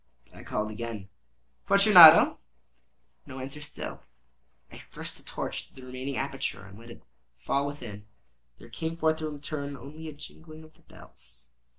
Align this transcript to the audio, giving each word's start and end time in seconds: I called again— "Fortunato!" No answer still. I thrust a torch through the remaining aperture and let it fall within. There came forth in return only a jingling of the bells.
I 0.33 0.41
called 0.41 0.71
again— 0.71 1.09
"Fortunato!" 1.67 2.39
No 3.27 3.37
answer 3.37 3.61
still. 3.61 4.01
I 4.71 4.79
thrust 4.79 5.19
a 5.19 5.25
torch 5.27 5.67
through 5.67 5.75
the 5.81 5.85
remaining 5.85 6.17
aperture 6.17 6.65
and 6.65 6.79
let 6.79 6.89
it 6.89 7.03
fall 7.37 7.67
within. 7.67 8.07
There 8.57 8.69
came 8.69 8.97
forth 8.97 9.21
in 9.21 9.31
return 9.31 9.77
only 9.77 10.07
a 10.07 10.13
jingling 10.13 10.63
of 10.63 10.73
the 10.73 10.81
bells. 10.81 11.51